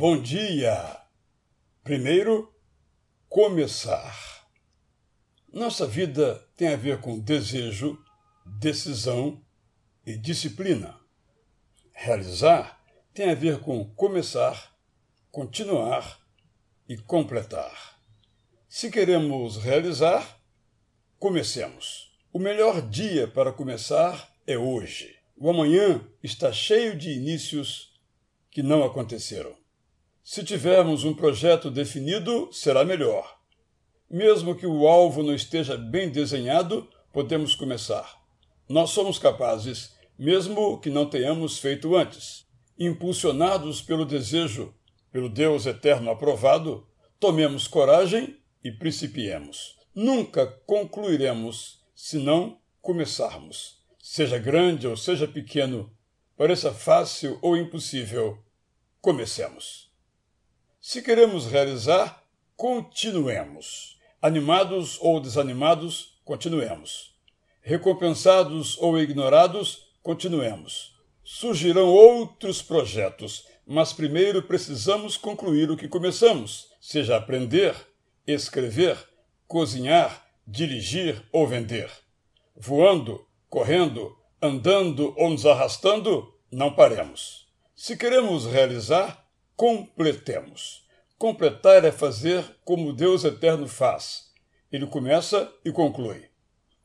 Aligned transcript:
Bom 0.00 0.18
dia! 0.18 0.96
Primeiro, 1.84 2.50
começar. 3.28 4.48
Nossa 5.52 5.86
vida 5.86 6.42
tem 6.56 6.68
a 6.68 6.76
ver 6.76 7.02
com 7.02 7.20
desejo, 7.20 8.02
decisão 8.46 9.44
e 10.06 10.16
disciplina. 10.16 10.98
Realizar 11.92 12.82
tem 13.12 13.28
a 13.28 13.34
ver 13.34 13.60
com 13.60 13.84
começar, 13.94 14.74
continuar 15.30 16.18
e 16.88 16.96
completar. 16.96 18.00
Se 18.70 18.90
queremos 18.90 19.58
realizar, 19.58 20.40
comecemos. 21.18 22.10
O 22.32 22.38
melhor 22.38 22.80
dia 22.88 23.28
para 23.28 23.52
começar 23.52 24.34
é 24.46 24.56
hoje. 24.56 25.14
O 25.36 25.50
amanhã 25.50 26.02
está 26.22 26.50
cheio 26.50 26.96
de 26.96 27.10
inícios 27.10 28.00
que 28.50 28.62
não 28.62 28.82
aconteceram. 28.82 29.59
Se 30.32 30.44
tivermos 30.44 31.02
um 31.02 31.12
projeto 31.12 31.72
definido, 31.72 32.48
será 32.52 32.84
melhor. 32.84 33.36
Mesmo 34.08 34.54
que 34.54 34.64
o 34.64 34.86
alvo 34.86 35.24
não 35.24 35.34
esteja 35.34 35.76
bem 35.76 36.08
desenhado, 36.08 36.88
podemos 37.12 37.56
começar. 37.56 38.16
Nós 38.68 38.90
somos 38.90 39.18
capazes, 39.18 39.92
mesmo 40.16 40.78
que 40.78 40.88
não 40.88 41.04
tenhamos 41.04 41.58
feito 41.58 41.96
antes. 41.96 42.46
Impulsionados 42.78 43.82
pelo 43.82 44.04
desejo, 44.04 44.72
pelo 45.10 45.28
Deus 45.28 45.66
eterno 45.66 46.12
aprovado, 46.12 46.86
tomemos 47.18 47.66
coragem 47.66 48.38
e 48.62 48.70
principiemos. 48.70 49.80
Nunca 49.92 50.46
concluiremos 50.64 51.82
se 51.92 52.18
não 52.18 52.60
começarmos. 52.80 53.84
Seja 54.00 54.38
grande 54.38 54.86
ou 54.86 54.96
seja 54.96 55.26
pequeno, 55.26 55.92
pareça 56.36 56.72
fácil 56.72 57.36
ou 57.42 57.56
impossível, 57.56 58.38
comecemos. 59.00 59.89
Se 60.92 61.02
queremos 61.02 61.46
realizar, 61.46 62.20
continuemos. 62.56 63.96
Animados 64.20 64.98
ou 65.00 65.20
desanimados, 65.20 66.20
continuemos. 66.24 67.14
Recompensados 67.62 68.76
ou 68.76 68.98
ignorados, 68.98 69.86
continuemos. 70.02 70.96
Surgirão 71.22 71.86
outros 71.86 72.60
projetos, 72.60 73.46
mas 73.64 73.92
primeiro 73.92 74.42
precisamos 74.42 75.16
concluir 75.16 75.70
o 75.70 75.76
que 75.76 75.86
começamos, 75.86 76.66
seja 76.80 77.16
aprender, 77.16 77.72
escrever, 78.26 78.98
cozinhar, 79.46 80.26
dirigir 80.44 81.22
ou 81.30 81.46
vender. 81.46 81.88
Voando, 82.56 83.24
correndo, 83.48 84.18
andando 84.42 85.14
ou 85.16 85.30
nos 85.30 85.46
arrastando, 85.46 86.34
não 86.50 86.74
paremos. 86.74 87.46
Se 87.76 87.96
queremos 87.96 88.44
realizar, 88.44 89.29
completemos. 89.60 90.86
Completar 91.18 91.84
é 91.84 91.92
fazer 91.92 92.42
como 92.64 92.94
Deus 92.94 93.24
eterno 93.24 93.68
faz. 93.68 94.30
Ele 94.72 94.86
começa 94.86 95.52
e 95.62 95.70
conclui. 95.70 96.30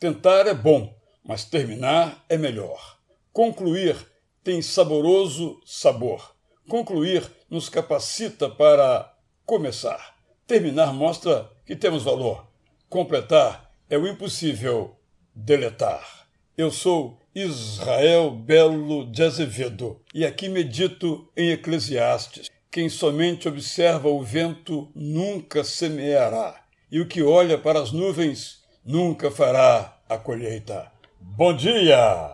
Tentar 0.00 0.46
é 0.46 0.54
bom, 0.54 0.98
mas 1.22 1.44
terminar 1.44 2.24
é 2.30 2.38
melhor. 2.38 2.98
Concluir 3.30 3.94
tem 4.42 4.62
saboroso 4.62 5.60
sabor. 5.66 6.34
Concluir 6.66 7.30
nos 7.50 7.68
capacita 7.68 8.48
para 8.48 9.14
começar. 9.44 10.16
Terminar 10.46 10.94
mostra 10.94 11.50
que 11.66 11.76
temos 11.76 12.02
valor. 12.02 12.50
Completar 12.88 13.70
é 13.90 13.98
o 13.98 14.08
impossível 14.08 14.96
deletar. 15.34 16.26
Eu 16.56 16.70
sou 16.70 17.20
Israel 17.34 18.30
Belo 18.30 19.04
de 19.04 19.22
Azevedo 19.22 20.00
e 20.14 20.24
aqui 20.24 20.48
medito 20.48 21.30
em 21.36 21.50
Eclesiastes. 21.50 22.50
Quem 22.72 22.88
somente 22.88 23.46
observa 23.46 24.08
o 24.08 24.22
vento 24.22 24.90
nunca 24.94 25.62
semeará, 25.62 26.58
e 26.90 27.02
o 27.02 27.06
que 27.06 27.22
olha 27.22 27.58
para 27.58 27.78
as 27.78 27.92
nuvens 27.92 28.62
nunca 28.82 29.30
fará 29.30 29.98
a 30.08 30.16
colheita. 30.16 30.90
Bom 31.20 31.54
dia! 31.54 32.30